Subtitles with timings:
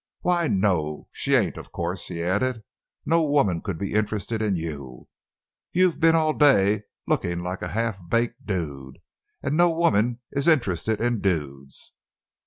[0.21, 2.63] "Why, no, she ain't, of course," he added;
[3.05, 5.07] "no woman could be interested in you.
[5.73, 11.21] You've been all day looking like a half baked dude—and no woman is interested in
[11.21, 11.93] dudes!"